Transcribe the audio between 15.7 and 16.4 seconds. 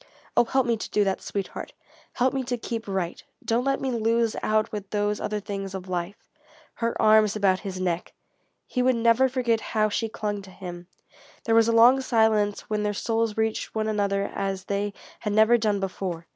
before.